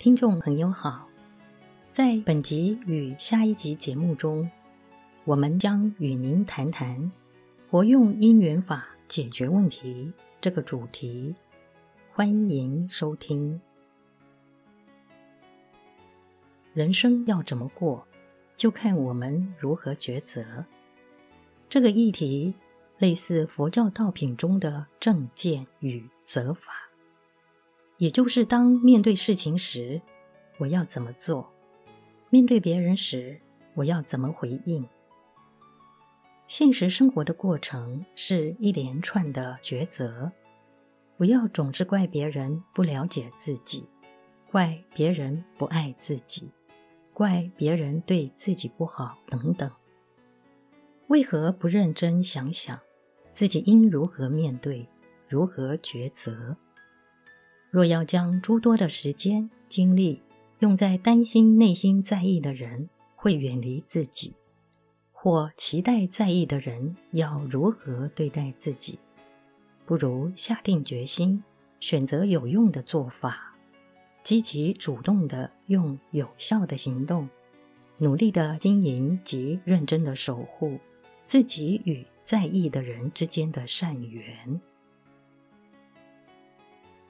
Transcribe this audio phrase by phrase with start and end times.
[0.00, 1.06] 听众朋友好，
[1.92, 4.50] 在本集与下一集节目中，
[5.26, 7.12] 我们将与您谈谈
[7.68, 10.10] “活用因缘法解决问题”
[10.40, 11.36] 这个主题。
[12.14, 13.60] 欢迎收听。
[16.72, 18.02] 人生要怎么过，
[18.56, 20.64] 就看我们如何抉择。
[21.68, 22.54] 这个议题
[22.96, 26.89] 类似佛教道品中的正见与责法。
[28.00, 30.00] 也就是当面对事情时，
[30.56, 31.44] 我要怎么做；
[32.30, 33.38] 面对别人时，
[33.74, 34.88] 我要怎么回应。
[36.46, 40.32] 现实生活的过程是一连串的抉择，
[41.18, 43.86] 不要总是怪别人不了解自己，
[44.50, 46.50] 怪别人不爱自己，
[47.12, 49.70] 怪别人对自己不好等等。
[51.08, 52.80] 为何不认真想想
[53.30, 54.88] 自己应如何面对，
[55.28, 56.56] 如何抉择？
[57.70, 60.20] 若要将诸多的时间精力
[60.58, 64.34] 用在担心内心在意的人会远离自己，
[65.12, 68.98] 或期待在意的人要如何对待自己，
[69.86, 71.42] 不如下定决心，
[71.78, 73.54] 选择有用的做法，
[74.22, 77.28] 积极主动的用有效的行动，
[77.98, 80.78] 努力的经营及认真的守护
[81.24, 84.60] 自己与在意的人之间的善缘。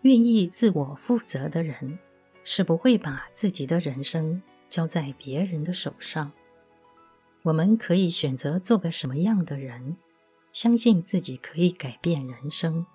[0.02, 1.98] 愿意自我负责的人，
[2.42, 6.32] 是不会把自己的人生交在别人的手上。
[7.42, 9.96] 我们可以选择做个什么样的人，
[10.52, 12.86] 相信自己可以改变人生，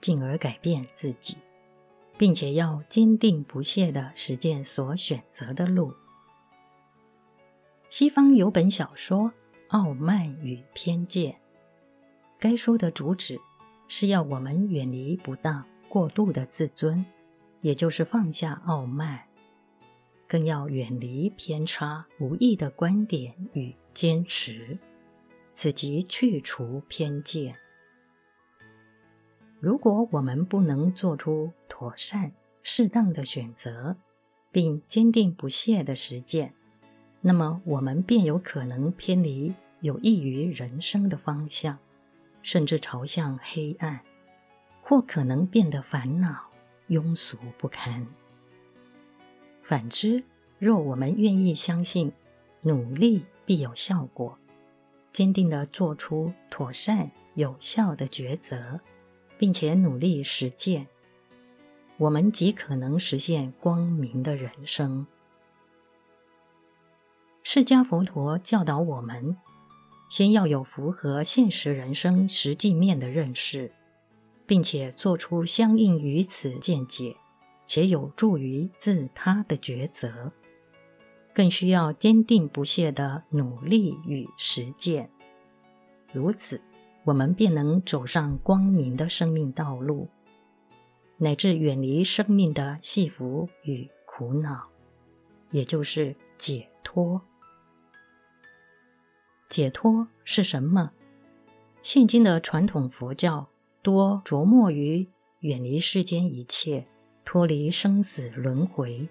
[0.00, 1.38] 进而改变自己，
[2.18, 5.94] 并且要坚定不懈地实践所选择的路。
[7.88, 9.20] 西方有本小说
[9.68, 11.32] 《傲慢与偏见》，
[12.38, 13.38] 该书的主旨
[13.88, 15.66] 是要我们远离不当。
[15.92, 17.04] 过度的自尊，
[17.60, 19.24] 也就是放下傲慢，
[20.26, 24.78] 更要远离偏差、无益的观点与坚持，
[25.52, 27.54] 此即去除偏见。
[29.60, 32.32] 如果我们不能做出妥善、
[32.62, 33.94] 适当的选择，
[34.50, 36.54] 并坚定不懈的实践，
[37.20, 41.78] 那么我们便有可能偏离有益于人生的方向，
[42.42, 44.00] 甚至朝向黑暗。
[44.82, 46.50] 或可能变得烦恼、
[46.88, 48.06] 庸俗不堪。
[49.62, 50.22] 反之，
[50.58, 52.12] 若我们愿意相信
[52.62, 54.36] 努力必有效果，
[55.12, 58.80] 坚定地做出妥善有效的抉择，
[59.38, 60.88] 并且努力实践，
[61.96, 65.06] 我们极可能实现光明的人生。
[67.44, 69.36] 释迦佛陀教导我们，
[70.08, 73.72] 先要有符合现实人生实际面的认识。
[74.46, 77.16] 并且做出相应于此见解，
[77.64, 80.32] 且有助于自他的抉择，
[81.32, 85.10] 更需要坚定不懈的努力与实践。
[86.12, 86.60] 如此，
[87.04, 90.08] 我们便能走上光明的生命道路，
[91.16, 94.68] 乃至远离生命的戏服与苦恼，
[95.50, 97.22] 也就是解脱。
[99.48, 100.92] 解脱是什么？
[101.82, 103.48] 现今的传统佛教。
[103.82, 105.06] 多着墨于
[105.40, 106.86] 远离世间一切，
[107.24, 109.08] 脱离生死轮回。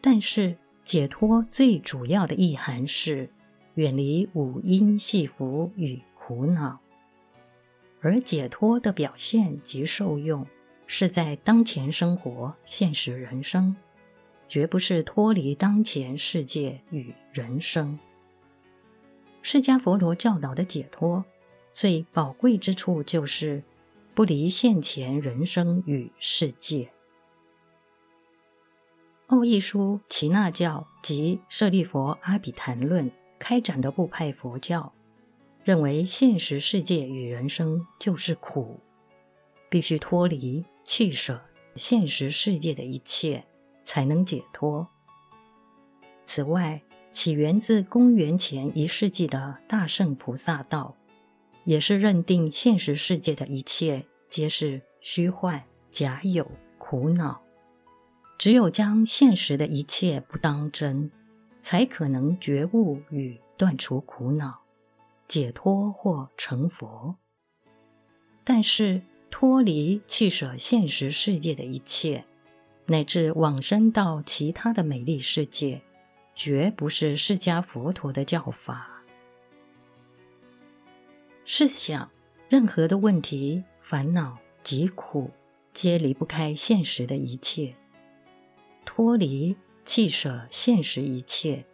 [0.00, 3.30] 但是解脱最主要的意涵是
[3.74, 6.80] 远离五阴系缚与苦恼，
[8.00, 10.44] 而解脱的表现及受用
[10.86, 13.76] 是在当前生活、现实人生，
[14.48, 17.96] 绝不是脱离当前世界与人生。
[19.40, 21.24] 释迦佛陀教导的解脱。
[21.80, 23.62] 最宝贵之处就是
[24.12, 26.90] 不离现前人生与世界。
[29.28, 33.08] 奥义书耆那教及舍利佛阿比昙论
[33.38, 34.92] 开展的部派佛教，
[35.62, 38.80] 认为现实世界与人生就是苦，
[39.70, 41.40] 必须脱离弃舍
[41.76, 43.44] 现实世界的一切，
[43.82, 44.84] 才能解脱。
[46.24, 46.82] 此外，
[47.12, 50.96] 起源自公元前一世纪的大圣菩萨道。
[51.68, 57.42] 也是认定现实世界的一切皆是虚幻、假有、苦恼。
[58.38, 61.10] 只有将现实的一切不当真，
[61.60, 64.62] 才可能觉悟与断除苦恼，
[65.26, 67.14] 解脱或成佛。
[68.44, 72.24] 但是脱离弃舍现实世界的一切，
[72.86, 75.82] 乃至往生到其他的美丽世界，
[76.34, 78.97] 绝不是释迦佛陀的教法。
[81.50, 82.10] 试想，
[82.50, 85.30] 任何的问题、烦恼、疾苦，
[85.72, 87.74] 皆离不开现实的一切。
[88.84, 91.64] 脱离、弃舍现实一切，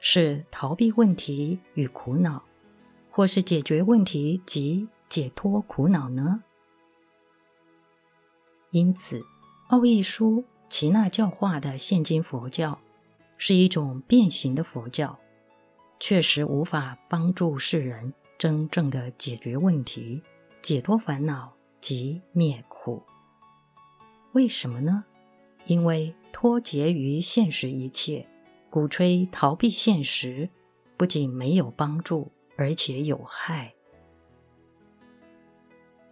[0.00, 2.44] 是逃避问题与苦恼，
[3.10, 6.42] 或是解决问题及解脱苦恼呢？
[8.68, 9.24] 因此，
[9.68, 12.78] 奥义书耆那教化的现今佛教
[13.38, 15.18] 是一种变形的佛教，
[15.98, 18.12] 确实无法帮助世人
[18.42, 20.20] 真正的解决问题、
[20.60, 23.00] 解脱烦恼及灭苦。
[24.32, 25.04] 为什么呢？
[25.66, 28.26] 因为脱节于现实一切，
[28.68, 30.50] 鼓吹逃避现实，
[30.96, 33.74] 不仅没有帮助，而且有害。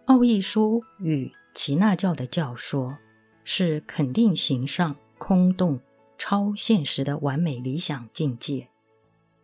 [0.05, 2.97] 奥义书与耆那教的教说
[3.43, 5.81] 是肯定形上空洞、
[6.17, 8.69] 超现实的完美理想境界，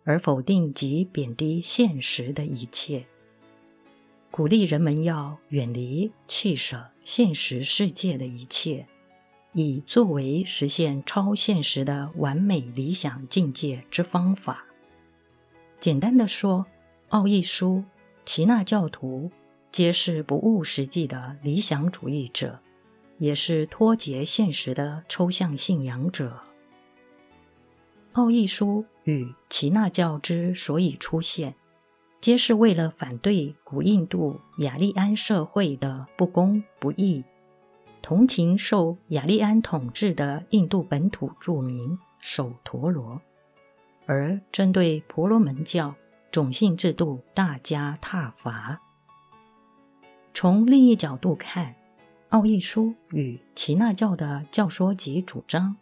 [0.08, 3.06] 而否定及贬低现实的一切，
[4.32, 8.88] 鼓励人们要远离、弃舍现实世界的一切，
[9.52, 14.66] 以作为实现超现实的完美理想境界之方法。
[15.78, 16.66] 简单的说，
[17.10, 17.84] 奥义书
[18.24, 19.30] 齐那教徒。
[19.70, 22.58] 皆是不务实际的理想主义者，
[23.18, 26.40] 也是脱节现实的抽象信仰者。
[28.14, 31.56] 奥义书与耆那教之所以出现，
[32.20, 37.24] 皆是为了反对古印度雅利安社会的不公不义，
[38.02, 43.22] 同情受雅利安统治的印度本土住民首陀罗，
[44.06, 45.96] 而针对婆罗门教
[46.30, 48.82] 种姓制度大加挞伐。
[50.34, 51.74] 从另一角度看，
[52.28, 55.78] 奥义书与耆那教的教说及主张，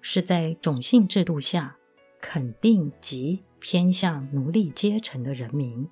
[0.00, 1.76] 是在种姓制度下
[2.26, 5.86] 肯定及偏向奴隶阶层的人民，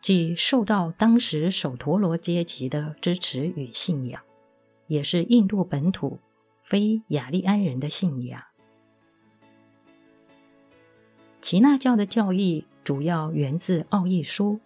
[0.00, 4.22] 既受到当时首陀罗阶级的支持与信仰，
[4.86, 6.18] 也是印度本土
[6.62, 8.42] 非雅利安人的信仰。
[11.42, 14.58] 耆那教的教义主要源自奥义书。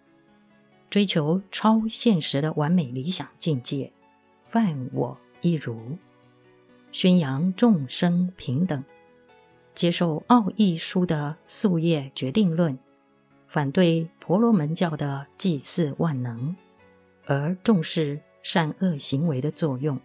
[0.89, 3.93] 追求超现实的完美理想境界，
[4.47, 5.99] 犯我一如，
[6.93, 8.83] 宣扬众生平等，
[9.79, 12.77] 接受奥义书的宿业决定论，
[13.47, 16.57] 反对婆罗门教的祭祀万能，
[17.27, 20.01] 而重视善恶行为的作用，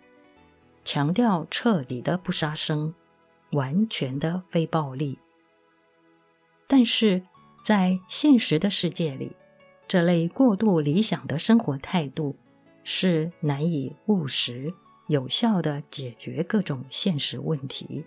[0.83, 2.93] 强调彻底的不杀生，
[3.53, 5.17] 完全的非暴力。
[6.67, 7.23] 但是
[7.63, 9.35] 在现实的世界里，
[9.87, 12.35] 这类过度理想的生活态度，
[12.83, 14.71] 是难以务实、
[15.07, 18.05] 有效地解决各种现实问题，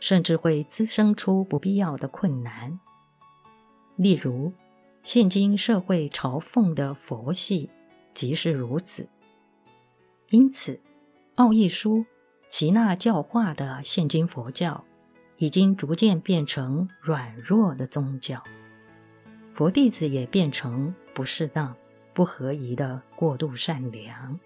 [0.00, 2.80] 甚至会滋生出不必要的困难。
[3.96, 4.52] 例如，
[5.02, 7.70] 现今社会嘲讽的佛系，
[8.12, 9.08] 即是如此。
[10.30, 10.80] 因此，
[11.36, 12.04] 奥义书
[12.48, 14.84] 齐那教化的现今佛教，
[15.36, 18.42] 已经逐渐变成软弱的宗教。
[19.52, 21.76] 佛弟子也变成不适当、
[22.14, 24.40] 不合宜的过度善良。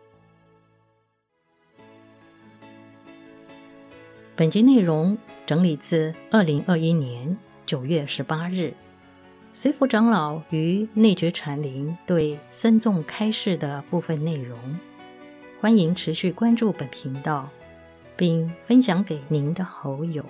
[4.37, 5.17] 本集内容
[5.47, 8.75] 整理自二零二一年九月十八日，
[9.53, 14.59] 随佛长老于内觉禅林对僧众开示的部分内容。
[15.61, 17.49] 欢迎持续关注本频道，
[18.17, 20.25] 并分享给您的好友。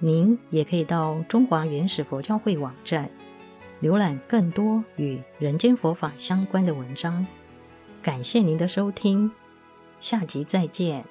[0.00, 3.08] 您也可以到中华原始佛教会网站。
[3.80, 7.24] 浏览更多与人间佛法相关的文章，
[8.02, 9.30] 感谢您的收听，
[10.00, 11.04] 下集再见。